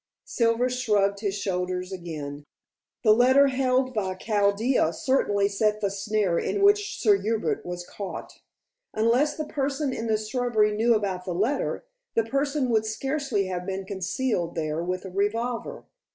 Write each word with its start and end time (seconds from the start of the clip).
Silver 0.25 0.67
shrugged 0.67 1.19
his 1.19 1.35
shoulders 1.35 1.91
again. 1.91 2.43
"The 3.03 3.11
letter 3.13 3.49
held 3.49 3.93
by 3.93 4.15
Chaldea 4.15 4.93
certainly 4.93 5.47
set 5.47 5.79
the 5.79 5.91
snare 5.91 6.39
in 6.39 6.63
which 6.63 6.97
Sir 6.99 7.17
Hubert 7.21 7.63
was 7.63 7.85
caught. 7.85 8.39
Unless 8.95 9.37
the 9.37 9.45
person 9.45 9.93
in 9.93 10.07
the 10.07 10.17
shrubbery 10.17 10.71
knew 10.75 10.95
about 10.95 11.23
the 11.25 11.35
letter, 11.35 11.85
the 12.15 12.23
person 12.23 12.69
would 12.71 12.87
scarcely 12.87 13.45
have 13.45 13.63
been 13.67 13.85
concealed 13.85 14.55
there 14.55 14.83
with 14.83 15.05
a 15.05 15.11
revolver. 15.11 15.85